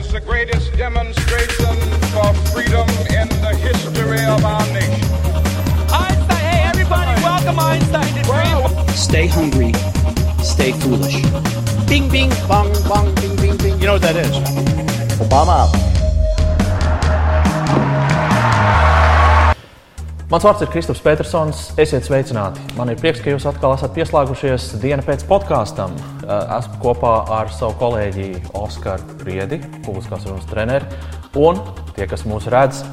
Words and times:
as 0.00 0.12
the 0.12 0.20
greatest 0.20 0.72
demonstration 0.78 1.76
for 2.12 2.32
freedom 2.52 2.88
in 3.12 3.28
the 3.44 3.54
history 3.60 4.24
of 4.24 4.42
our 4.44 4.66
nation. 4.72 5.04
Einstein, 5.92 6.38
hey 6.38 6.62
everybody, 6.64 7.12
welcome 7.22 7.58
Einstein 7.60 8.12
to 8.14 8.22
Dream. 8.22 8.88
Stay 8.96 9.26
hungry, 9.26 9.72
stay 10.42 10.72
foolish. 10.72 11.20
Bing, 11.86 12.08
bing, 12.08 12.30
bong, 12.48 12.72
bong, 12.88 13.14
bing, 13.16 13.36
bing, 13.36 13.56
bing. 13.58 13.78
You 13.78 13.86
know 13.86 13.94
what 13.94 14.02
that 14.02 14.16
is? 14.16 14.30
Obama. 15.20 15.99
Mans 20.30 20.44
vārds 20.46 20.60
ir 20.62 20.68
Kristofers 20.70 21.02
Petersons. 21.02 21.60
Esiet 21.82 22.04
sveicināti. 22.06 22.62
Man 22.78 22.92
ir 22.92 23.00
prieks, 23.00 23.18
ka 23.18 23.32
jūs 23.32 23.48
atkal 23.50 23.72
esat 23.74 23.96
pieslēgušies 23.96 24.68
dienas 24.78 25.08
pēc 25.08 25.24
podkāstam. 25.26 25.96
Esmu 26.22 26.78
kopā 26.84 27.14
ar 27.34 27.50
savu 27.50 27.74
kolēģi 27.80 28.28
Oskaru 28.60 29.16
Priedi, 29.18 29.58
publiskās 29.82 30.28
runas 30.30 30.46
treneri. 30.46 30.86
Un 31.34 31.58
tie, 31.96 32.06
kas 32.06 32.22
mūs 32.30 32.46
redz, 32.50 32.84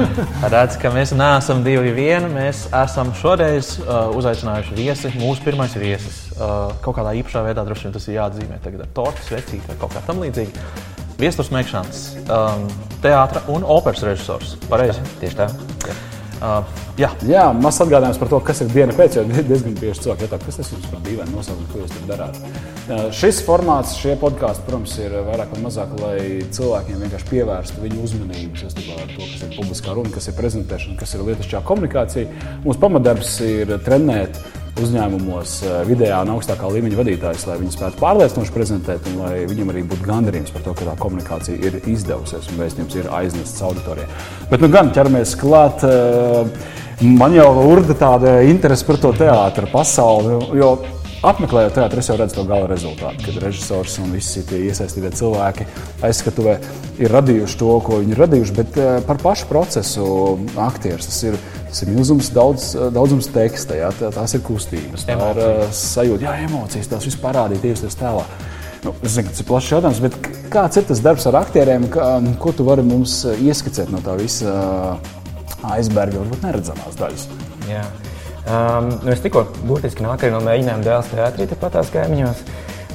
redz, 0.54 0.76
ka 0.84 0.92
mēs 0.92 1.16
neesam 1.16 1.64
divi 1.64 1.96
vieni. 1.96 2.28
Mēs 2.36 2.66
esam 2.76 3.16
šoreiz 3.16 3.78
uh, 3.80 4.12
uzaicinājuši 4.20 4.76
viesi, 4.76 5.16
mūsu 5.16 5.48
pirmais 5.48 5.80
viesis. 5.80 6.26
Uh, 6.36 6.76
kaut 6.84 7.00
kādā 7.00 7.16
īpašā 7.24 7.48
veidā 7.48 7.64
droši 7.64 7.88
vien 7.88 7.96
tas 7.96 8.12
ir 8.12 8.20
jāatzīmē 8.20 8.60
tagad 8.60 8.84
ar 8.84 8.96
tortu, 9.00 9.30
svecīti 9.32 9.64
vai 9.72 9.80
kaut 9.80 9.96
kā 9.96 10.04
tam 10.04 10.20
līdzīga. 10.28 10.99
Viestures 11.20 11.50
Mekšāns, 11.52 12.04
um, 12.32 12.62
teātris 13.04 13.48
un 13.52 13.66
operas 13.68 14.00
režisors. 14.06 14.54
Pareizi. 14.70 15.02
Tieši 15.20 15.36
tā. 15.36 15.50
Jā. 15.84 15.96
Uh, 16.40 16.78
jā. 16.96 17.10
Jā, 17.28 17.42
maz 17.52 17.76
atgādājums 17.84 18.16
par 18.16 18.30
to, 18.32 18.38
kas 18.44 18.62
ir 18.64 18.70
diena 18.72 18.94
pēc, 18.96 19.18
jo 19.18 19.24
diezgan 19.28 19.74
bieži 19.76 20.06
cilvēki 20.06 20.24
jautā, 20.24 20.38
kas 20.40 20.56
tas 20.62 20.70
jums 20.72 20.86
par 20.88 21.02
dīvainu 21.04 21.34
nosaukumu, 21.36 21.68
ko 21.68 21.82
jūs 21.82 21.92
tur 21.92 22.06
darāt. 22.08 22.38
Uh, 22.40 23.02
šis 23.12 23.42
formāts, 23.44 23.92
šie 24.00 24.14
podkāsti, 24.22 24.64
protams, 24.64 24.94
ir 25.04 25.18
vairāk 25.26 25.52
vai 25.52 25.60
mazāk, 25.66 25.92
lai 26.00 26.16
cilvēkiem 26.56 27.04
vienkārši 27.04 27.28
pievērstu 27.34 27.84
viņu 27.84 28.06
uzmanību 28.06 28.62
saistībā 28.62 28.96
ar 29.02 29.12
to, 29.12 29.20
kas 29.26 29.44
ir 29.44 29.52
publiskā 29.58 29.98
runa, 29.98 30.14
kas 30.16 30.30
ir 30.32 30.38
prezentēšana, 30.40 30.96
kas 31.02 31.12
ir 31.18 31.26
lietišķā 31.28 31.60
komunikācija. 31.68 32.48
Mūsu 32.64 32.80
pamatdarbs 32.86 33.36
ir 33.44 33.76
trenēt 33.84 34.40
uzņēmumos 34.78 35.54
eh, 35.64 35.78
video 35.88 36.20
un 36.24 36.32
augstākā 36.36 36.68
līmeņa 36.74 36.98
vadītājus, 37.00 37.46
lai 37.48 37.58
viņi 37.60 37.74
spētu 37.74 38.00
pārliecinoši 38.00 38.54
prezentēt 38.54 39.08
un 39.10 39.18
lai 39.24 39.32
viņiem 39.50 39.72
arī 39.72 39.82
būtu 39.90 40.06
gandarījums 40.06 40.54
par 40.54 40.64
to, 40.66 40.74
ka 40.78 40.86
tā 40.88 40.96
komunikācija 41.00 41.58
ir 41.58 41.80
izdevusies 41.90 42.50
un 42.50 42.62
vēstījums 42.62 42.98
ir 43.00 43.10
aiznests 43.20 43.64
auditorijai. 43.66 44.08
Bet 44.52 44.62
nu 44.62 44.70
gan 44.72 44.92
ķeramies 44.94 45.34
klāt. 45.40 45.84
Eh, 45.86 46.70
man 47.00 47.34
jau 47.34 47.48
urda 47.64 47.96
tāda 47.96 48.40
interese 48.44 48.86
par 48.86 49.00
to 49.00 49.12
teātru 49.16 49.70
pasauli, 49.72 50.38
jo 50.60 50.74
apmeklējot 51.26 51.76
teātrus, 51.76 52.04
es 52.04 52.10
jau 52.10 52.16
redzu 52.20 52.38
to 52.38 52.44
gala 52.48 52.68
rezultātu, 52.70 53.26
kad 53.26 53.38
režisors 53.44 53.98
un 54.00 54.12
visi 54.16 54.42
tie 54.48 54.62
iesaistītie 54.70 55.12
cilvēki 55.20 55.66
aizskatuvē 56.06 56.56
ir 57.02 57.12
radījuši 57.12 57.58
to, 57.60 57.72
ko 57.84 58.00
viņi 58.00 58.16
ir 58.16 58.22
radījuši, 58.24 58.56
bet 58.56 58.78
eh, 58.80 58.92
par 59.06 59.20
pašu 59.22 59.48
procesu 59.50 60.10
aktieris 60.68 61.10
tas 61.10 61.24
ir 61.28 61.40
Tas 61.70 61.84
ir 61.84 61.92
milzīgs 61.94 62.32
daudz, 62.34 62.64
daudzums 62.90 63.28
teksta, 63.30 63.76
jā, 63.78 63.90
tās 64.00 64.32
ir 64.34 64.40
kustības, 64.42 65.04
tā 65.06 65.14
ir 65.14 65.38
uh, 65.38 65.60
sajūta, 65.70 66.24
jā, 66.26 66.32
emocijas, 66.48 66.88
tās 66.90 67.06
viss 67.06 67.20
parādīt, 67.22 67.62
iestāties 67.62 67.98
tēlā. 68.00 68.24
Nu, 68.82 68.94
es 69.06 69.14
zinu, 69.14 69.30
tas 69.30 69.44
ir 69.44 69.46
plašs 69.46 69.70
jautājums, 69.76 70.02
bet 70.02 70.18
kāds 70.50 70.80
ir 70.80 70.88
tas 70.88 71.04
darbs 71.04 71.28
ar 71.30 71.38
aktieriem? 71.44 71.86
Kā, 71.94 72.10
ko 72.42 72.50
tu 72.58 72.66
vari 72.66 72.82
mums 72.82 73.20
ieskicēt 73.36 73.94
no 73.94 74.02
tā 74.02 74.18
visa 74.18 74.50
uh, 74.50 75.10
aizberga, 75.76 76.24
varbūt 76.24 76.48
neredzamās 76.48 76.98
daļas? 76.98 77.28
Jā. 77.70 77.84
Um, 78.50 78.88
nu 79.04 79.12
es 79.14 79.22
tikko 79.22 79.44
burtiski 79.62 80.02
nāku 80.02 80.30
no 80.32 80.40
mēģinājuma 80.42 80.82
dēls 80.82 81.10
teātrī, 81.12 81.46
tepat 81.46 81.76
tās 81.78 81.90
kaimiņos. 81.94 82.40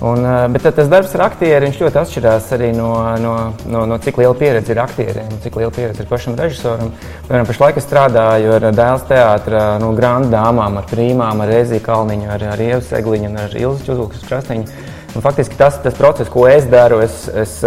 Un, 0.04 0.26
bet 0.52 0.66
tas 0.76 0.90
darbs 0.92 1.14
ar 1.16 1.30
aktieriem 1.30 1.72
ļoti 1.72 2.00
atšķirās 2.02 2.50
arī 2.58 2.74
no, 2.76 2.90
no, 3.22 3.36
no, 3.72 3.86
no 3.88 3.98
cik 4.04 4.18
liela 4.20 4.36
pieredze 4.36 4.74
ir 4.74 4.82
aktieriem, 4.84 5.30
cik 5.46 5.56
liela 5.56 5.72
pieredze 5.72 6.04
ir 6.04 6.10
pašam 6.10 6.36
režisoram. 6.36 6.90
Piemēram, 7.30 7.48
pašlaik 7.48 7.80
es 7.80 7.88
strādāju 7.88 8.58
ar 8.58 8.68
dēls 8.76 9.08
teātrā, 9.08 9.64
no 9.80 9.94
nu, 9.94 9.96
grandu 9.96 10.34
dāmām, 10.36 10.82
ar 10.82 10.90
prīmām, 10.92 11.46
ar 11.46 11.54
Eziju 11.62 11.86
Kalniņu, 11.86 12.28
ar, 12.36 12.44
ar 12.58 12.66
Ievu 12.66 12.84
Segliņu 12.90 13.32
un 13.32 13.42
ar 13.46 13.56
Ilzu 13.62 13.88
Čuzulkas 13.88 14.28
Krastiņu. 14.28 14.84
Un 15.16 15.24
faktiski 15.24 15.56
tas, 15.56 15.80
tas 15.80 15.96
process, 15.96 16.28
ko 16.28 16.44
es 16.52 16.68
daru, 16.68 17.00
es, 17.06 17.30
es 17.32 17.62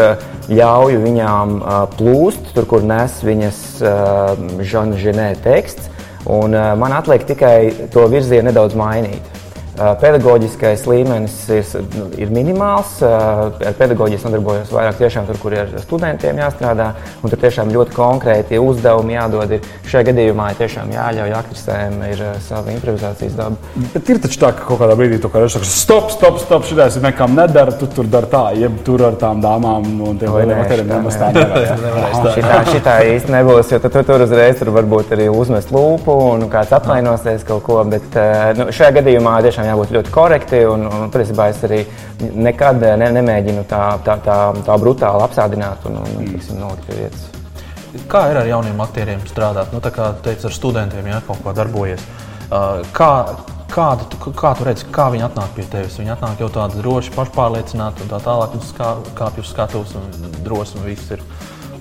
ļauju 0.53 1.01
viņām 1.01 1.55
plūst 1.97 2.53
tur, 2.53 2.69
kur 2.69 2.85
nes 2.85 3.23
viņas 3.25 3.63
žana 4.69 5.01
ženē 5.01 5.31
teksts. 5.49 5.89
Un 6.27 6.51
man 6.51 6.93
atliek 6.93 7.27
tikai 7.29 7.89
to 7.95 8.09
virzienu 8.11 8.51
nedaudz 8.51 8.75
mainīt. 8.77 9.38
Pedagoģiskais 9.79 10.85
līmenis 10.91 11.37
ir, 11.55 11.69
nu, 11.95 12.09
ir 12.19 12.33
minimāls. 12.35 12.99
Ar 13.05 13.77
pedagoģiju 13.79 14.25
nodarbojos 14.25 14.73
vairāk 14.75 14.99
tiešām 14.99 15.29
tur, 15.29 15.39
kur 15.43 15.55
ir 15.55 15.71
studentiem 15.85 16.41
jāstrādā. 16.43 16.91
Tur 17.23 17.39
tiešām 17.45 17.71
ļoti 17.75 17.95
konkrēti 17.97 18.59
uzdevumi 18.63 19.15
jādod. 19.15 19.55
Ir. 19.55 19.69
Šajā 19.89 20.11
gadījumā 20.11 20.51
ir 20.53 20.59
tiešām 20.63 20.91
jāļauj 20.93 21.35
aktrisēm 21.39 22.01
ir 22.09 22.23
sava 22.45 22.75
improvizācijas 22.75 23.37
daba. 23.39 23.73
Bet 23.95 24.11
ir 24.11 24.21
taču 24.25 24.41
tā, 24.43 24.53
ka 24.57 24.67
kaut 24.69 24.83
kādā 24.83 24.97
brīdī 24.99 25.21
tu 25.23 25.31
kā 25.33 25.43
režisors 25.43 25.71
stop, 25.83 26.11
stop, 26.15 26.41
stop, 26.43 26.67
šitais 26.69 26.99
nekam 27.03 27.37
nedara, 27.39 27.75
tu 27.79 27.89
tur 27.93 28.09
dari 28.11 28.31
tā, 28.33 28.43
jeb 28.59 28.81
tur 28.87 29.05
ar 29.09 29.19
tām 29.21 29.43
dāmām 29.45 29.87
un 30.09 30.19
tiem 30.21 30.35
materiāliem 30.35 30.91
nemaz 30.91 31.19
tā 31.21 31.31
nevar. 31.37 32.69
šitā, 32.73 32.99
īsti 33.15 33.35
nebūs, 33.35 33.73
jo 33.73 33.81
tu, 33.85 33.93
tu 33.95 34.03
tur 34.09 34.25
uzreiz 34.27 34.59
tur 34.61 34.73
varbūt 34.75 35.15
arī 35.17 35.29
uzmest 35.33 35.73
lūpu 35.75 36.17
un 36.33 36.47
kāds 36.53 36.75
apvainosies 36.77 37.47
kaut 37.49 37.65
ko, 37.67 37.79
bet 37.89 38.19
nu, 38.59 38.69
šajā 38.75 38.99
gadījumā 38.99 39.39
tiešām 39.47 39.68
jābūt 39.71 39.95
ļoti 39.97 40.13
korekti. 40.15 40.63
Un, 40.69 40.87
un 40.87 41.11
patiesībā 41.15 41.49
es 41.53 41.61
arī 41.69 41.83
nekad 42.19 42.83
ne, 43.01 43.11
nemēģinu 43.19 43.67
tā, 43.71 43.83
tā, 44.07 44.19
tā, 44.25 44.39
tā 44.67 44.79
brutāli 44.81 45.27
apsādināt 45.27 45.87
un, 45.91 46.01
un 46.03 46.17
mm. 46.17 46.33
tiksim, 46.37 46.63
nolikt 46.63 46.89
pie 46.89 47.03
vietas. 47.03 47.29
Kā 48.09 48.27
ir 48.31 48.41
ar 48.41 48.49
jauniem 48.49 48.81
aktieriem 48.85 49.23
strādāt? 49.29 49.73
Nu, 49.73 49.81
tā 49.85 49.93
kā 49.95 50.11
teica, 50.25 50.49
ar 50.51 50.57
studentiem 50.57 51.07
ja, 51.09 51.23
kaut 51.27 51.41
ko 51.45 51.55
darbojas. 51.57 52.05
Uh, 52.49 52.83
kā, 52.97 53.11
kādu, 53.73 54.09
tu, 54.13 54.33
kā 54.37 54.53
tu 54.57 54.67
redzi, 54.69 54.89
kā 54.93 55.09
viņi 55.13 55.27
atnāk 55.29 55.55
pie 55.57 55.65
tevis? 55.73 55.97
Viņi 56.01 56.15
atnāk 56.15 56.43
jau 56.45 56.51
tādi 56.53 56.81
droši, 56.83 57.13
pašpārliecināti 57.17 58.05
un 58.05 58.13
tā 58.13 58.21
tālāk, 58.25 58.57
un 58.57 59.05
kāpj 59.19 59.45
uz 59.45 59.53
skatuves 59.53 59.97
un 59.99 60.09
un 60.13 60.85
viss 60.87 61.13
ir 61.17 61.25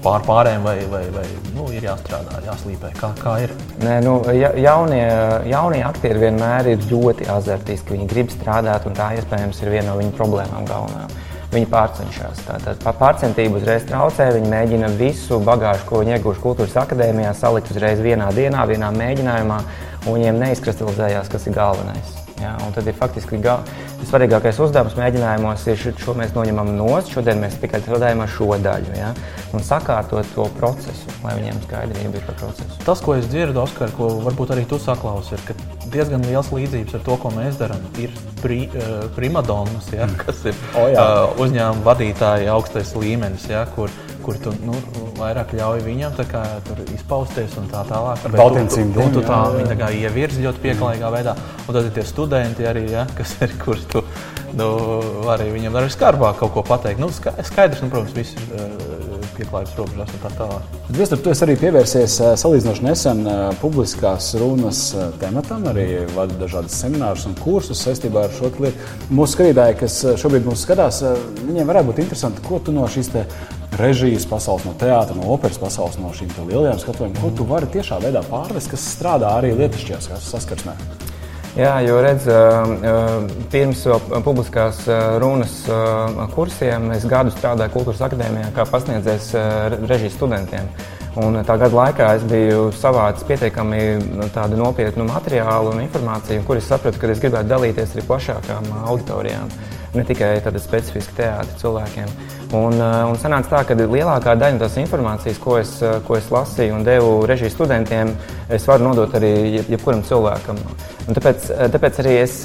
pār 0.08 0.24
pārējiem, 0.24 0.64
vai, 0.64 0.76
vai, 0.92 1.04
vai 1.12 1.26
nu, 1.56 1.68
ir 1.76 1.88
jāstrādā, 1.90 2.40
jāslīpē? 2.46 2.94
Kā, 2.96 3.12
kā 3.20 3.34
ir? 3.44 3.54
Nē, 3.84 3.98
nu, 4.06 4.18
ja, 4.36 4.54
jaunie, 4.56 5.04
jaunie 5.52 5.82
aktieri 5.84 6.28
vienmēr 6.28 6.72
ir 6.72 6.86
ļoti 6.88 7.28
azartiski. 7.34 7.98
Viņi 7.98 8.08
grib 8.14 8.32
strādāt, 8.32 8.88
un 8.88 8.96
tā 8.98 9.12
iespējams 9.18 9.60
ir 9.64 9.74
viena 9.76 9.90
no 9.92 9.98
viņu 10.00 10.14
problēmām 10.20 10.70
galvenajām. 10.70 11.18
Viņi 11.52 11.68
pārcenšas. 11.72 12.44
Tātad 12.44 12.84
pārcentība 13.00 13.60
uzreiz 13.60 13.88
traucē. 13.88 14.30
Viņi 14.36 14.52
mēģina 14.52 14.92
visu 15.00 15.40
bagāžu, 15.48 15.88
ko 15.90 16.04
viņi 16.04 16.18
ieguvuši 16.18 16.44
kultūras 16.44 16.78
akadēmijā, 16.84 17.34
salikt 17.40 17.72
uzreiz 17.72 18.04
vienā 18.04 18.30
dienā, 18.36 18.68
vienā 18.68 18.92
mēģinājumā, 18.96 19.60
un 20.06 20.20
viņiem 20.20 20.44
neizkristalizējās, 20.44 21.32
kas 21.32 21.48
ir 21.48 21.60
galvenais. 21.60 22.27
Ja, 22.38 22.54
tad 22.76 22.86
ir 22.86 22.94
faktiski 22.94 23.40
svarīgākais 24.06 24.60
uzdevums 24.62 24.94
mēģinājumos, 25.00 25.64
ir 25.72 25.80
šo 25.98 26.14
mēs 26.18 26.36
noņemam 26.36 26.70
nost. 26.78 27.10
Šodien 27.14 27.42
mēs 27.42 27.58
tikai 27.62 27.80
strādājam 27.82 28.22
ar 28.22 28.30
šo 28.30 28.50
daļu 28.62 28.94
ja, 28.98 29.10
un 29.58 29.66
sakārtot 29.66 30.30
to 30.36 30.46
procesu, 30.60 31.10
lai 31.24 31.34
viņiem 31.40 31.64
skaidrība 31.66 32.22
ir 32.22 32.28
par 32.28 32.38
procesu. 32.44 32.78
Tas, 32.86 33.02
ko 33.02 33.18
es 33.18 33.26
dzirdu, 33.32 33.64
Oskar, 33.64 33.90
ko 33.98 34.12
varbūt 34.28 34.54
arī 34.54 34.68
tu 34.70 34.78
saklausi, 34.82 35.34
ir, 35.34 35.46
ka 35.50 35.58
diezgan 35.94 36.26
liels 36.30 36.52
līdzības 36.54 37.00
ar 37.00 37.06
to, 37.08 37.18
ko 37.24 37.34
mēs 37.34 37.58
darām. 37.58 37.88
Ir 38.04 38.14
pri, 38.44 38.60
uh, 38.70 39.08
primadonnas, 39.18 39.90
ja, 39.96 40.06
kas 40.22 40.46
ir 40.46 40.54
oh, 40.76 40.92
jā. 40.94 41.02
uh, 41.02 41.42
uzņēmuma 41.42 41.88
vadītāji 41.90 42.52
augstais 42.54 42.94
līmenis, 43.00 43.50
ja, 43.50 43.66
kur, 43.74 43.90
kur 44.28 44.36
tu 44.44 44.52
nu, 44.68 44.76
vairāk 45.16 45.54
ļauj 45.56 45.86
viņam 45.86 46.18
kā, 46.28 46.44
izpausties 46.98 47.54
un 47.62 47.70
tā 47.72 47.86
tālāk. 47.88 48.26
Bet 48.28 48.42
tu, 48.44 48.88
tu, 48.98 49.06
tu, 49.16 49.24
tā, 49.24 49.38
viņi 49.56 49.78
tā 49.80 49.92
ievirzi 49.96 50.44
ļoti 50.44 50.66
pieklājīgā 50.66 51.12
veidā. 51.14 51.38
Un 51.64 51.72
tad 51.72 51.86
ir 51.86 51.94
tie 51.96 52.04
studenti 52.08 52.68
arī, 52.68 52.90
ja, 52.92 53.08
kas 53.16 53.38
ir, 53.46 53.56
kurus 53.62 53.88
tu 53.88 54.04
nu, 54.58 54.68
vari 55.24 55.48
viņam 55.54 55.80
arī 55.80 55.92
skarbāk 55.94 56.42
kaut 56.42 56.54
ko 56.58 56.66
pateikt. 56.68 57.00
Nu, 57.00 57.08
skaidrs, 57.14 57.84
nu, 57.84 57.92
protams, 57.94 58.16
viss 58.18 58.36
ir 58.36 58.46
uh, 58.58 59.24
pieklājības 59.38 59.76
robežās 59.80 60.14
un 60.16 60.24
tā 60.24 60.32
tālāk. 60.36 60.78
Viestur, 60.98 61.22
tu 61.24 61.34
arī 61.46 61.56
pievērsies 61.62 62.18
uh, 62.24 62.32
salīdzinoši 62.42 62.86
nesen 62.86 63.24
uh, 63.24 63.38
publiskās 63.62 64.34
runas 64.42 64.82
tematam, 65.22 65.68
arī 65.72 65.88
vada 66.16 66.36
dažādas 66.42 66.76
seminārus 66.82 67.28
un 67.30 67.38
kursus 67.40 67.84
saistībā 67.88 68.28
ar 68.28 68.36
šo 68.36 68.52
lietu. 68.60 68.92
Mūsu 69.12 69.38
skatītāji, 69.38 69.80
kas 69.84 70.02
šobrīd 70.24 70.48
mūs 70.48 70.68
skatās, 70.68 71.04
viņiem 71.44 71.72
varētu 71.72 71.92
būt 71.92 72.04
interesanti, 72.04 72.44
ko 72.48 72.60
tu 72.64 72.76
no 72.76 72.88
šīs 72.92 73.14
režijas 73.80 74.26
pasaules, 74.30 74.66
no 74.68 74.74
teātra, 74.78 75.16
no 75.18 75.30
operas 75.34 75.60
pasaules, 75.62 76.00
no 76.02 76.14
šīm 76.16 76.34
lielajām 76.50 76.80
skatuvēm, 76.82 77.18
ko 77.22 77.32
tu 77.38 77.48
vari 77.48 77.70
tiešā 77.74 78.00
veidā 78.04 78.24
pārvest, 78.30 78.72
kas 78.74 78.88
strādā 78.96 79.36
arī 79.38 79.54
lietišķajās 79.58 80.32
saskarsmē. 80.32 80.76
Jā, 81.58 81.72
jo 81.82 81.96
redz, 82.06 82.28
pirms 83.50 83.80
publiskās 84.22 84.84
runas 85.18 85.56
kursiem 86.36 86.92
es 86.94 87.08
gadu 87.10 87.34
strādāju 87.34 87.74
Kultūras 87.74 88.04
akadēmijā 88.06 88.52
kā 88.54 88.68
pasniedzējs 88.70 89.32
režijas 89.88 90.20
studentiem. 90.20 90.70
Un 91.18 91.40
tā 91.42 91.56
gada 91.58 91.74
laikā 91.74 92.12
es 92.20 92.28
biju 92.30 92.68
savācis 92.78 93.26
pietiekami 93.26 93.80
nu, 94.20 94.28
nopietnu 94.60 95.08
materiālu 95.10 95.72
un 95.74 95.82
informāciju, 95.82 96.44
kur 96.46 96.62
es 96.62 96.70
sapratu, 96.70 97.02
ka 97.02 97.10
es 97.10 97.24
gribētu 97.24 97.50
dalīties 97.50 97.96
arī 97.96 98.06
plašākām 98.06 98.70
auditorijām. 98.84 99.50
Ne 99.98 100.08
tikai 100.08 100.38
tāda 100.46 100.62
specifiska 100.62 101.22
teātris 101.22 101.62
cilvēkiem. 101.64 102.12
Un, 102.56 102.78
uh, 102.80 103.04
un 103.10 103.18
sanāca 103.20 103.50
tā, 103.52 103.62
ka 103.68 103.76
lielākā 103.76 104.38
daļa 104.40 104.62
tās 104.62 104.78
informācijas, 104.80 105.40
ko 105.44 105.58
es, 105.60 105.74
uh, 105.84 105.98
ko 106.08 106.16
es 106.16 106.30
lasīju 106.32 106.78
un 106.78 106.86
devu 106.88 107.26
režijas 107.28 107.58
studentiem, 107.58 108.14
es 108.54 108.64
varu 108.70 108.88
nodot 108.88 109.18
arī 109.20 109.60
jebkuram 109.68 110.00
cilvēkam. 110.08 110.62
Un 111.08 111.18
tāpēc, 111.18 111.50
uh, 111.52 111.66
tāpēc 111.74 112.00
arī 112.04 112.14
es 112.22 112.38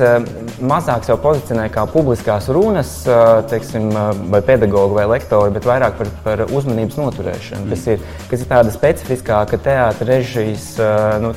mazāk 0.59 1.07
sev 1.07 1.21
pozicionēju 1.23 1.75
kā 1.75 1.87
publiskās 1.93 2.49
runas, 2.55 2.91
teiksim, 3.51 3.91
vai 4.33 4.41
pedagogu 4.47 4.99
vai 4.99 5.07
lektoru, 5.15 5.53
bet 5.55 5.67
vairāk 5.67 5.99
par, 6.01 6.11
par 6.25 6.45
uzmanības 6.49 6.99
noturēšanu, 6.99 7.71
kas 7.71 7.87
ir, 7.95 8.07
kas 8.31 8.43
ir 8.43 8.51
tāda 8.51 8.75
specifiskāka 8.75 9.61
teātris 9.63 10.09
režijas 10.09 10.67
nu, 11.23 11.31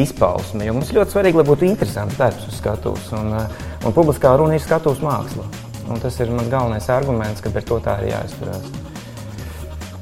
izpausme. 0.00 0.64
Jo 0.64 0.76
mums 0.76 0.92
ļoti 0.96 1.16
svarīgi, 1.16 1.40
lai 1.40 1.48
būtu 1.48 1.68
interesants 1.68 2.16
darbs 2.20 2.48
uz 2.48 2.56
skatuves, 2.60 3.10
un, 3.16 3.34
un 3.84 3.96
publiskā 3.96 4.36
runa 4.38 4.58
ir 4.58 4.64
skatuves 4.64 5.02
māksla. 5.04 5.48
Un 5.90 5.98
tas 6.02 6.20
ir 6.22 6.30
mans 6.30 6.50
galvenais 6.50 6.86
arguments, 6.92 7.42
ka 7.42 7.50
par 7.50 7.66
to 7.66 7.80
tā 7.82 7.96
ir 8.02 8.12
jāizturās. 8.12 8.70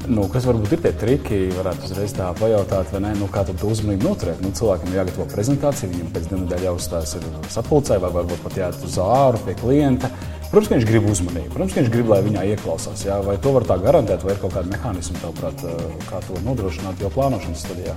Nu, 0.09 0.25
kas 0.33 0.47
varbūt 0.49 0.73
ir 0.73 0.81
tie 0.85 0.91
triki, 0.97 1.39
varētu 1.53 1.85
uzreiz 1.85 2.15
tā 2.17 2.31
pajautāt, 2.39 2.89
vai 2.95 3.03
ne? 3.05 3.11
Nu, 3.21 3.27
kā 3.33 3.43
tad 3.45 3.61
uzmanību 3.65 4.07
noturēt? 4.07 4.41
Nu, 4.41 4.55
cilvēkam 4.57 4.95
jāgatavo 4.97 5.27
prezentācija, 5.29 5.91
viņam 5.93 6.09
pēc 6.15 6.31
nedēļas 6.33 6.65
jāuzstājas 6.65 7.17
sapulcē, 7.53 7.99
vai 8.01 8.13
varbūt 8.15 8.41
pat 8.45 8.57
jāiet 8.57 8.87
uz 8.89 8.97
āru 9.05 9.43
pie 9.45 9.57
klienta. 9.61 10.09
Protams, 10.49 10.71
ka 10.71 10.79
viņš 10.79 10.89
grib 10.89 11.11
uzmanību, 11.13 11.53
protams, 11.53 11.75
ka 11.75 11.83
viņš 11.83 11.93
grib, 11.93 12.09
lai 12.09 12.23
viņā 12.25 12.47
ieklausās. 12.55 13.05
Jā? 13.05 13.19
Vai 13.27 13.37
to 13.45 13.53
var 13.53 13.69
tā 13.69 13.77
garantēt, 13.85 14.25
vai 14.25 14.33
ir 14.33 14.41
kaut 14.41 14.57
kāda 14.57 14.73
mehānisma, 14.73 15.21
tavuprāt, 15.27 15.67
kā 16.09 16.23
to 16.25 16.41
nodrošināt 16.47 17.05
jau 17.05 17.13
plānošanas 17.13 17.67
stadijā? 17.67 17.97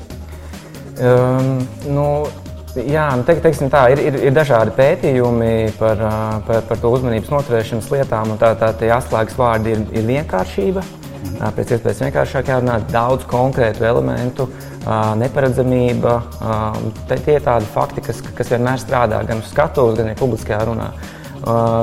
Um, 1.00 1.62
nu, 1.88 2.08
Jā, 2.72 3.10
nu, 3.20 3.26
te, 3.28 3.34
teiksim, 3.44 3.68
tā, 3.68 3.82
ir, 3.92 4.00
ir, 4.00 4.16
ir 4.30 4.36
dažādi 4.36 4.72
pētījumi 4.78 5.74
par, 5.76 6.00
par, 6.48 6.62
par 6.70 6.80
to 6.80 6.92
uzmanības 6.96 7.32
noturēšanas 7.34 7.90
lietām. 7.92 8.32
Tā, 8.40 8.54
tā 8.60 8.70
tie 8.80 8.94
atslēgas 8.96 9.36
vārdi 9.36 9.74
ir, 9.76 9.82
ir 9.92 10.06
vienkāršība. 10.08 10.84
Pēc 11.58 11.74
iespējas 11.76 12.04
vienkāršāk 12.06 12.52
jārunā 12.54 12.78
daudz 12.94 13.26
konkrētu 13.28 13.84
elementu, 13.90 14.48
neparedzamība. 15.20 16.16
Tie 17.12 17.36
ir 17.36 17.44
tādi 17.44 17.68
fakti, 17.74 18.06
kas, 18.08 18.22
kas 18.38 18.54
vienmēr 18.54 18.80
strādā 18.80 19.20
gan 19.28 19.44
uz 19.44 19.52
skatuves, 19.52 19.98
gan 20.00 20.12
arī 20.12 20.20
publiskajā 20.22 20.64
runā. 20.70 20.92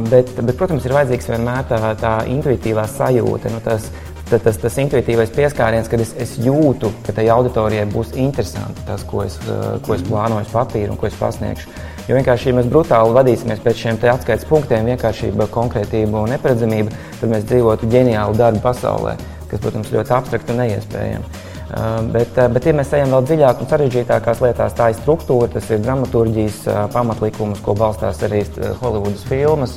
Bet, 0.08 0.32
bet, 0.38 0.55
protams, 0.56 0.87
ir 0.87 0.94
vajadzīgs 0.94 1.32
vienmēr 1.34 1.69
tā, 1.69 1.82
tā 2.00 2.14
intuitīvā 2.32 2.87
sajūta. 2.88 3.52
Nu, 3.52 3.61
tas, 3.64 3.91
tas, 4.30 4.42
tas, 4.44 4.58
tas 4.60 4.78
intuitīvais 4.82 5.32
pieskāriens, 5.34 5.88
kad 5.90 6.02
es, 6.02 6.12
es 6.20 6.34
jūtu, 6.42 6.90
ka 7.06 7.14
tai 7.16 7.26
auditorijai 7.32 7.86
būs 7.92 8.14
interesanti 8.20 8.84
tas, 8.88 9.04
ko 9.08 9.25
es, 9.25 9.38
eh, 9.44 9.78
ko 9.84 9.96
es 9.96 10.04
plānoju 10.06 10.46
uz 10.46 10.54
papīra 10.54 10.92
un 10.92 11.00
ko 11.00 11.08
es 11.08 11.16
pasniegšu. 11.19 11.72
Jo 12.08 12.16
vienkārši, 12.16 12.50
ja 12.50 12.58
mēs 12.58 12.70
brutāli 12.72 13.16
vadīsimies 13.16 13.60
pēc 13.64 13.82
šiem 13.82 14.00
atskaites 14.12 14.48
punktiem, 14.48 14.88
vienkāršība, 14.92 15.50
konkrētība 15.52 16.25
un 16.25 16.32
neparedzamība, 16.32 16.94
tad 17.20 17.34
mēs 17.34 17.44
dzīvotu 17.50 17.90
ģeniālu 17.92 18.38
darbu 18.38 18.64
pasaulē, 18.64 19.19
kas, 19.50 19.60
protams, 19.60 19.92
ļoti 19.92 20.16
abstrakti 20.16 20.54
un 20.54 20.62
neiespējami. 20.64 21.46
Uh, 21.69 22.00
bet, 22.14 22.31
uh, 22.40 22.46
bet, 22.48 22.64
ja 22.64 22.72
mēs 22.72 22.94
ejam 22.96 23.10
vēl 23.12 23.26
dziļāk 23.28 23.58
un 23.60 23.69
sarežģītākās 23.69 24.38
lietās, 24.40 24.72
tā 24.72 24.86
ir 24.88 24.96
struktūra, 24.96 25.50
tas 25.52 25.66
ir 25.69 25.82
dramaturgijas 25.84 26.62
pamatlikums, 26.94 27.60
ko 27.60 27.74
balstās 27.76 28.22
arī 28.24 28.40
Holivudas 28.81 29.26
filmas, 29.28 29.74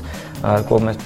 ko 0.69 0.79
mēs 0.83 0.99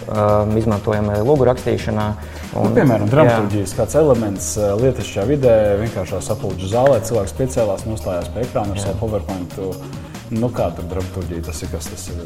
izmantojam 0.61 1.11
arī 1.13 1.25
lūgu 1.27 1.47
rakstīšanā. 1.49 2.07
Un, 2.55 2.69
nu, 2.69 2.75
piemēram, 2.77 3.11
dramaturgijas 3.11 3.75
kāds 3.77 3.97
elements 3.99 4.51
lietišķā 4.81 5.27
vidē, 5.29 5.55
vienkāršā 5.83 6.21
sapulču 6.23 6.71
zālē, 6.71 7.01
cilvēks 7.05 7.35
piecēlās, 7.39 7.87
nostājās 7.89 8.31
pie 8.33 8.45
ekrāna 8.47 8.75
ar 8.75 8.83
savu 8.83 9.01
PowerPoint 9.03 9.59
Nu, 10.33 10.47
kā 10.49 10.71
tur 10.73 10.87
dramaturgija 10.89 11.43
tas 11.45 11.59
ir? 11.61 11.69
Kas 11.69 11.85
tas 11.85 12.07
ir? 12.09 12.21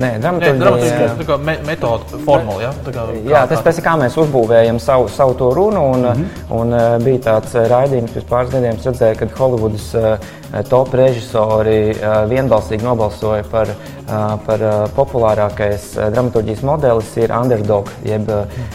Nē, 0.00 0.08
dramaturgija 0.18 1.06
ir 1.06 1.26
kā 1.28 1.36
me 1.38 1.54
metode, 1.62 2.18
formula. 2.26 2.64
Ja? 2.64 2.72
Kā, 2.82 2.94
kā, 2.96 3.04
jā, 3.30 3.42
tas, 3.50 3.62
tas 3.62 3.78
ir 3.78 3.86
kā 3.86 3.92
mēs 4.00 4.16
uzbūvējam 4.18 4.80
savu, 4.82 5.06
savu 5.14 5.36
to 5.38 5.52
runu. 5.54 5.84
Un, 5.92 6.00
mm 6.00 6.24
-hmm. 6.24 6.50
un, 6.58 6.74
un 6.74 7.04
bija 7.04 7.20
tāds 7.28 7.54
raidījums 7.54 8.10
pirms 8.16 8.28
pāris 8.30 8.50
gadiem, 8.50 8.76
kad 8.76 8.86
redzēju, 8.90 9.18
ka 9.18 9.28
Holivudas 9.38 9.94
top 10.68 10.94
režisori 10.94 11.94
vienbalsīgi 12.28 12.82
nobalsoja 12.82 13.42
par, 13.50 13.68
par 14.46 14.58
populārākais 14.96 16.10
dramaturgijas 16.10 16.62
modelis 16.62 17.16
ir 17.16 17.30
underdog, 17.42 17.90
jeb, 18.04 18.30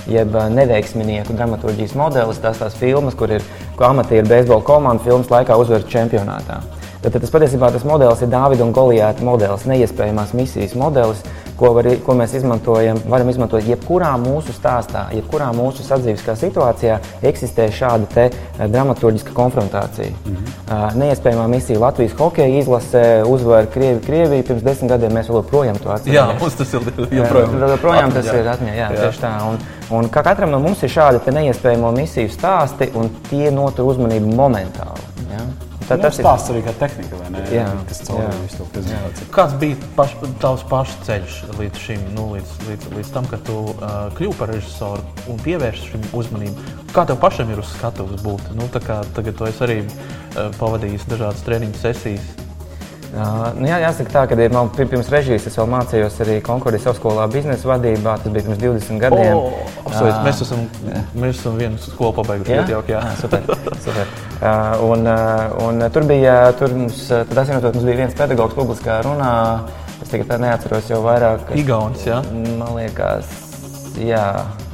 jeb 0.07 0.35
neveiksminieku 0.49 1.33
dramaturgijas 1.33 1.95
modelis. 1.95 2.39
Tās 2.39 2.57
tās 2.57 2.73
filmas, 2.73 3.13
kur 3.13 3.31
ir 3.31 3.43
amatieru 3.77 4.27
beisbola 4.27 4.61
komanda 4.61 5.03
filmas 5.03 5.27
laikā 5.27 5.55
uzvaras 5.55 5.85
čempionātā. 5.85 6.78
Tad, 6.99 7.13
tad 7.13 7.23
tas 7.23 7.31
patiesībā 7.31 7.69
tas 7.71 7.85
modelis 7.87 8.19
ir 8.25 8.27
Dāvida 8.27 8.65
un 8.65 8.73
Goliāta 8.75 9.23
modelis, 9.23 9.63
neiespējamās 9.69 10.33
misijas 10.35 10.73
modelis, 10.75 11.21
ko, 11.59 11.69
var, 11.75 11.87
ko 12.03 12.15
mēs 12.19 12.33
izmantojam, 12.39 12.99
varam 13.07 13.29
izmantot 13.31 13.63
jebkurā 13.63 14.09
mūsu 14.19 14.51
stāstā, 14.55 15.05
jebkurā 15.15 15.47
mūsu 15.55 15.85
sadzīviskā 15.87 16.35
situācijā 16.39 16.97
eksistē 17.29 17.69
šāda 17.75 18.09
te 18.11 18.25
eh, 18.31 18.65
dramaturgiska 18.67 19.31
konfrontācija. 19.35 20.09
Mm 20.25 20.35
-hmm. 20.35 20.97
Neiespējamā 20.99 21.47
misija 21.47 21.79
Latvijas 21.79 22.17
hokeja 22.19 22.59
izlase 22.59 23.23
uzvar 23.27 23.71
Krievi, 23.73 24.01
Krieviju 24.05 24.43
pirms 24.43 24.63
desmit 24.63 24.91
gadiem. 24.91 25.13
Mēs 25.13 25.31
joprojām 25.31 25.79
to 25.79 25.89
atceramies. 25.89 26.19
Jā, 26.19 26.39
mums 26.41 26.55
tas 26.55 26.73
ir 26.73 26.81
joprojām. 27.11 27.59
Jā, 27.61 27.71
joprojām 27.71 28.11
tas 28.11 28.25
ir 28.25 28.47
atmiņā, 28.47 28.75
jā, 28.75 28.91
jā. 28.91 29.01
tieši 29.01 29.21
tā. 29.21 29.33
Un, 29.49 29.57
un 29.89 30.09
katram 30.09 30.51
no 30.51 30.59
mums 30.59 30.83
ir 30.83 30.89
šādi 30.89 31.31
neiespējamo 31.31 31.91
misiju 31.91 32.29
stāsti, 32.29 32.91
un 32.95 33.09
tie 33.29 33.51
notur 33.51 33.85
uzmanību 33.85 34.35
momentāli. 34.35 35.09
Ja? 35.31 35.68
Tā, 35.89 35.97
nu, 35.97 36.03
tas 36.05 36.19
ir 36.19 36.25
stāsts 36.25 36.51
arī 36.53 36.59
kā 36.67 36.73
tehnika, 36.77 37.17
vai 37.17 37.29
ne? 37.33 37.39
Jā, 37.49 37.65
kas 37.89 38.01
caur 38.05 38.27
visu 38.43 38.59
to 38.59 38.67
prezentāciju. 38.75 39.29
Kāds 39.33 39.55
bija 39.61 39.77
paš, 39.97 40.11
tavs 40.43 40.65
paša 40.69 40.99
ceļš 41.07 41.37
līdz 41.57 41.81
šim, 41.81 42.03
nu, 42.13 42.27
līdz, 42.35 42.51
līdz, 42.67 42.91
līdz 42.93 43.13
tam, 43.15 43.29
kad 43.31 43.41
tu 43.47 43.55
uh, 43.71 43.95
kļuvi 44.19 44.37
par 44.37 44.53
režisoru 44.53 45.25
un 45.33 45.41
pievērsi 45.41 45.95
šim 45.95 46.05
uzmanību? 46.19 46.67
Kā 46.93 47.07
tev 47.09 47.17
pašam 47.23 47.49
ir 47.49 47.63
uz 47.63 47.73
skatuves 47.73 48.21
būt? 48.21 48.51
Nu, 48.59 48.69
kā, 48.75 49.01
tagad 49.17 49.39
tu 49.39 49.49
esi 49.49 49.65
arī 49.65 49.79
uh, 49.81 50.53
pavadījis 50.61 51.09
dažādas 51.09 51.41
treniņu 51.47 51.81
sesijas. 51.81 52.29
Uh, 53.09 53.47
nu 53.57 53.65
jā, 53.65 53.79
jāsaka, 53.81 54.11
tā, 54.13 54.21
ka 54.29 54.35
man 54.53 54.67
pirms 54.75 55.07
režijas 55.09 55.47
es 55.49 55.55
vēl 55.57 55.65
mācījos 55.71 56.19
arī 56.21 56.35
Konkordijas 56.45 56.91
augstskolā 56.91 57.23
biznesa 57.33 57.71
vadībā. 57.71 58.19
Tas 58.21 58.35
bija 58.35 58.45
pirms 58.45 58.59
20 58.61 59.01
gadiem. 59.01 59.33
Oh, 59.33 59.55
uh, 59.89 60.19
mēs, 60.27 60.43
esam, 60.45 60.67
mēs 61.15 61.39
esam 61.39 61.57
vienu 61.57 61.81
skolu 61.81 62.13
pabeiguši. 62.19 62.53
Jā, 62.53 62.67
jau 62.69 62.83
jā. 62.91 63.01
super. 63.23 63.49
super. 63.81 64.13
Uh, 64.37 64.85
un, 64.91 65.09
uh, 65.09 65.57
un 65.65 65.87
tur 65.95 66.05
bija, 66.11 66.35
tur 66.59 66.75
mums, 66.77 67.01
tad 67.09 67.33
atcīmredzot, 67.33 67.79
mums 67.79 67.89
bija 67.89 68.01
viens 68.03 68.19
pedagogs 68.21 68.57
publiskā 68.59 68.99
runā. 69.07 69.33
Es 70.03 70.13
tagad 70.13 70.45
neatceros 70.45 70.93
jau 70.93 71.01
vairāk. 71.03 71.49
Igaunis, 71.57 72.05
jā? 72.05 72.21
Man 72.61 72.77
liekas, 72.77 73.33
jā, 73.97 74.23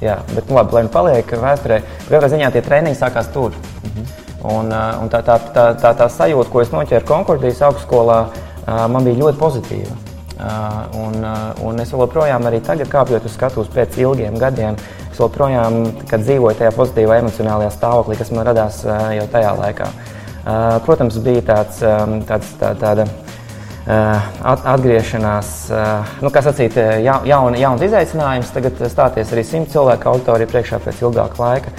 jā. 0.04 0.20
bet 0.36 0.52
nu, 0.52 0.60
labi, 0.60 0.76
lai 0.76 0.86
nu 0.90 0.92
paliek 0.92 1.34
vēsturē. 1.48 1.80
Katrā 2.12 2.34
ziņā 2.36 2.52
tie 2.52 2.68
treniņi 2.68 3.00
sākās 3.00 3.32
tur. 3.32 3.56
Mm 3.56 3.96
-hmm. 3.96 4.25
Un, 4.46 4.70
uh, 4.70 5.02
un 5.02 5.10
tā, 5.10 5.24
tā, 5.26 5.40
tā, 5.56 5.70
tā, 5.82 5.94
tā 5.98 6.06
sajūta, 6.12 6.52
ko 6.54 6.62
es 6.62 6.74
noķēru 6.74 7.08
Konkordijas 7.10 7.64
augstskolā, 7.66 8.18
uh, 8.30 8.84
man 8.92 9.08
bija 9.08 9.24
ļoti 9.24 9.42
pozitīva. 9.42 9.96
Uh, 10.36 10.98
un, 11.00 11.16
un 11.64 11.80
es 11.82 11.94
joprojām, 11.96 12.44
arī 12.46 12.60
tagad, 12.62 12.90
kāpjot 12.92 13.26
uz 13.26 13.34
skatuves 13.38 13.72
pēc 13.74 13.98
ilgiem 14.04 14.36
gadiem, 14.38 14.78
es 15.08 15.22
joprojām 15.22 15.80
dzīvoju 16.12 16.60
tajā 16.60 16.74
pozitīvā 16.76 17.22
emocionālajā 17.24 17.72
stāvoklī, 17.74 18.20
kas 18.20 18.34
man 18.36 18.46
radās 18.50 18.82
jau 18.86 19.28
tajā 19.32 19.56
laikā. 19.62 19.90
Protams, 20.86 21.18
bija 21.26 21.42
tāds, 21.48 21.80
tāds 22.28 22.52
tā, 22.60 22.76
tāda 22.78 23.08
atgriešanās, 24.76 25.52
nu, 26.22 26.30
kā 26.36 26.44
sacīt, 26.46 26.78
ja, 27.02 27.18
jaun, 27.26 27.58
jauns 27.58 27.86
izaicinājums, 27.88 28.54
tagad 28.54 28.86
stāties 28.92 29.34
arī 29.34 29.46
simt 29.48 29.74
cilvēku 29.74 30.12
auditoriju 30.12 30.52
priekšā 30.52 30.84
pēc 30.84 31.02
ilgāka 31.08 31.42
laika, 31.42 31.74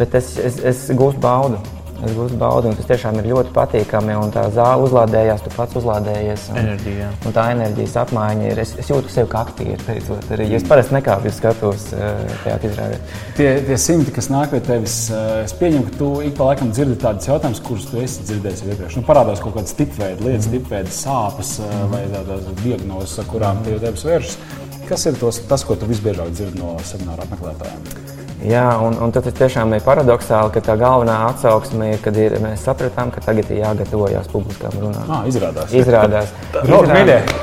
bet 0.00 0.18
es, 0.18 0.34
es, 0.40 0.62
es 0.72 0.86
gūstu 0.96 1.22
baudu. 1.22 1.60
Es 1.98 2.12
gūstu 2.14 2.36
baudi, 2.38 2.70
un 2.70 2.76
tas 2.78 2.86
tiešām 2.86 3.16
ir 3.18 3.26
ļoti 3.32 3.50
patīkami. 3.56 4.14
Un 4.22 4.30
tā 4.34 4.44
zāle 4.54 4.84
uzlādējās, 4.86 5.42
tu 5.42 5.50
pats 5.54 5.78
uzlādējies. 5.80 6.44
Un, 6.52 6.60
enerģija. 6.62 7.08
Un 7.26 7.34
tā 7.34 7.46
enerģijas 7.56 7.96
apmaiņa 8.04 8.44
ir. 8.52 8.60
Es, 8.62 8.74
es 8.78 8.90
jūtu 8.92 9.10
sevi 9.10 9.30
kā 9.32 9.42
aktieris. 9.46 9.82
Teicot, 9.88 10.28
arī, 10.36 10.46
es 10.58 10.66
parasti 10.68 10.94
nekāpju 10.94 11.32
skatos 11.34 11.88
eh, 11.96 12.20
tajā 12.44 12.58
izrādē. 12.70 13.00
Tie, 13.38 13.48
tie 13.66 13.80
simti, 13.82 14.14
kas 14.14 14.30
nāk 14.30 14.52
pie 14.54 14.62
tevis, 14.68 14.98
eh, 15.10 15.32
es 15.42 15.56
pieņemu, 15.58 15.88
ka 15.88 15.96
tu 15.98 16.12
ik 16.28 16.38
pa 16.38 16.52
laikam 16.52 16.70
dzirdi 16.74 16.98
tādus 17.02 17.30
jautājumus, 17.30 17.64
kurus 17.66 17.88
tu 17.90 18.02
esi 18.04 18.28
dzirdējis 18.28 18.64
iepriekš. 18.68 19.00
Nu, 19.00 19.06
parādās 19.08 19.42
kaut 19.42 19.56
kādas 19.58 19.74
tipveida 19.78 20.22
lietas, 20.22 20.46
mm. 20.46 20.54
tipveida 20.54 20.94
sāpes 20.94 21.56
mm. 21.64 21.90
vai 21.94 22.04
tādas 22.14 22.46
diagnozes, 22.62 23.18
ar 23.18 23.30
kurām 23.32 23.58
mm. 23.58 23.66
pie 23.66 23.82
tevis 23.82 24.06
vēršas. 24.06 24.38
Kas 24.88 25.10
ir 25.10 25.18
tos, 25.20 25.42
tas, 25.50 25.66
ko 25.66 25.76
tu 25.76 25.90
visbiežāk 25.90 26.30
dzirdi 26.32 26.62
no 26.62 26.78
semināra 26.86 27.26
apmeklētājiem? 27.26 28.27
Jā, 28.46 28.66
un, 28.78 28.94
un 29.02 29.10
tas 29.10 29.24
tiešām 29.34 29.72
ir 29.74 29.82
paradoxāli, 29.82 30.52
ka 30.54 30.60
tā 30.62 30.76
galvenā 30.78 31.16
atsauksme 31.32 31.88
ir, 31.94 31.98
kad 32.04 32.16
ir, 32.20 32.36
mēs 32.42 32.62
sapratām, 32.68 33.10
ka 33.10 33.22
tagad 33.24 33.50
ir 33.50 33.64
jāgatavojas 33.64 34.30
publiskām 34.30 34.76
runām. 34.78 35.10
Ah, 35.10 35.26
izrādās. 35.26 35.74
Izrādās. 35.74 36.30
izrādās. 36.62 37.34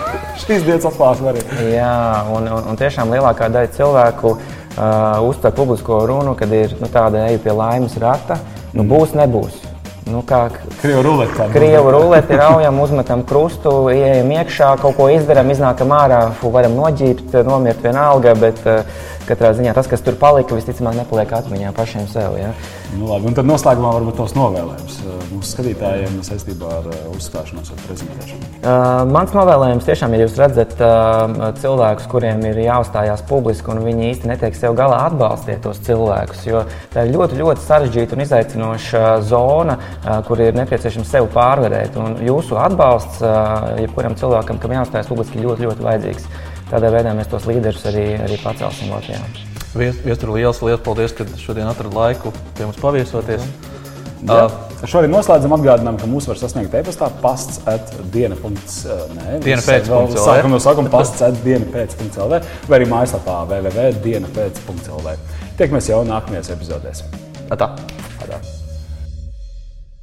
Šīs 0.45 0.63
dienas 0.63 0.87
atklāsme 0.87 1.33
arī. 1.33 1.43
Jā, 1.73 1.91
un, 2.31 2.47
un, 2.47 2.71
un 2.71 2.79
tiešām 2.79 3.11
lielākā 3.11 3.51
daļa 3.51 3.73
cilvēku 3.75 4.35
uh, 4.37 5.27
uztver 5.27 5.55
publisko 5.59 5.99
runu, 6.07 6.35
kad 6.39 6.55
ir 6.55 6.77
nu, 6.79 6.87
tāda 6.91 7.27
eju 7.27 7.43
pie 7.43 7.55
laimes 7.59 7.99
rata. 7.99 8.39
Nu, 8.75 8.87
būs, 8.87 9.17
nebūs. 9.19 9.64
Nu, 10.05 10.19
kā, 10.21 10.43
Krievu 10.83 11.01
ruleti. 11.01 11.47
Krievu 11.49 11.89
ruleti 11.89 12.37
raujam, 12.37 12.77
uzmetam 12.83 13.23
krustu, 13.25 13.71
ejam 13.89 14.29
iekšā, 14.35 14.75
kaut 14.77 14.99
ko 14.99 15.07
izdarām, 15.09 15.49
iznākam 15.49 15.95
ārā, 15.97 16.19
fu, 16.37 16.51
varam 16.53 16.75
noģīrt, 16.77 17.33
nomirt 17.47 17.81
vienalga, 17.81 18.35
bet 18.37 18.61
uh, 18.69 18.85
katrā 19.25 19.55
ziņā 19.57 19.73
tas, 19.73 19.89
kas 19.89 20.05
tur 20.05 20.17
palika, 20.21 20.53
visticamāk 20.57 20.99
nepaliek 20.99 21.33
atmiņā 21.39 21.73
pašiem 21.73 22.05
sev. 22.11 22.37
Ja? 22.37 22.53
Nu, 22.95 23.09
labi, 23.09 23.27
un 23.27 23.35
tad 23.35 23.47
noslēgumā 23.49 23.89
varbūt 23.97 24.15
tos 24.21 24.33
novēlējums 24.37 24.97
uh, 25.03 25.15
mūsu 25.33 25.49
skatītājiem 25.51 26.19
saistībā 26.23 26.69
ar 26.77 26.85
uh, 26.87 26.99
uzstāšanos 27.11 27.71
vai 27.73 27.79
prezentēšanu. 27.89 28.49
Uh, 28.61 29.01
mans 29.11 29.33
novēlējums 29.35 29.87
tiešām, 29.89 30.15
ja 30.15 30.21
jūs 30.21 30.37
redzat 30.39 30.75
uh, 30.79 31.33
cilvēkus, 31.59 32.07
kuriem 32.11 32.43
ir 32.47 32.61
jāuzstājās 32.63 33.25
publiski 33.27 33.73
un 33.73 33.81
viņi 33.83 34.07
īsti 34.13 34.31
netiek 34.31 34.55
sev 34.55 34.77
galā, 34.79 35.01
atbalstiet 35.09 35.59
tos 35.65 35.81
cilvēkus. 35.83 36.45
Jo 36.47 36.63
tā 36.93 37.03
ir 37.03 37.11
ļoti, 37.17 37.39
ļoti 37.41 37.65
sarežģīta 37.65 38.15
un 38.15 38.23
izaicinoša 38.27 39.03
zona, 39.27 39.75
uh, 39.75 40.21
kur 40.27 40.45
ir 40.45 40.55
nepieciešams 40.55 41.11
sevi 41.17 41.27
pārvarēt. 41.35 41.99
Un 41.99 42.15
jūsu 42.23 42.61
atbalsts 42.61 43.19
uh, 43.25 43.73
jebkuram 43.81 44.15
cilvēkam, 44.21 44.61
kam 44.61 44.77
jāuzstājas 44.77 45.11
publiski, 45.11 45.41
ir 45.41 45.49
ļoti, 45.49 45.67
ļoti 45.67 45.89
vajadzīgs. 45.89 46.31
Tādā 46.71 46.95
veidā 46.95 47.11
mēs 47.17 47.27
tos 47.33 47.49
līderus 47.49 47.83
arī, 47.91 48.13
arī 48.23 48.39
pacelsim 48.45 48.95
Latvijā. 48.95 49.53
Viestur 49.75 50.31
liels, 50.35 50.61
liels 50.63 50.83
paldies, 50.83 51.15
ka 51.15 51.27
šodien 51.39 51.67
atradu 51.67 51.97
laiku 51.97 52.31
pie 52.55 52.67
mums 52.67 52.79
paviesoties. 52.79 53.43
Ja. 54.25 54.45
Uh, 54.45 54.65
Šodien 54.85 55.13
noslēdzam 55.13 55.53
atgādinājumu, 55.55 55.99
ka 56.01 56.09
mūs 56.09 56.27
var 56.29 56.39
sasniegt 56.39 56.75
e-pastā 56.77 57.07
pasts 57.23 57.61
at 57.69 57.93
diena. 58.13 58.37
Nē, 58.37 59.39
diena 59.45 59.63
pēc. 59.63 59.89
Sākam 60.19 60.53
no 60.53 60.61
sākuma 60.61 60.91
pasts 60.93 61.23
at 61.25 61.39
diena 61.45 61.65
pēc.lv 61.73 62.41
vai 62.69 62.79
arī 62.79 62.89
mājaslapā 62.91 63.41
www.dienapēc.lv. 63.49 65.17
Tiekamies 65.55 65.91
jau 65.93 66.03
nākamajās 66.07 66.53
epizodēs. 66.57 67.05
Atā. 67.53 67.71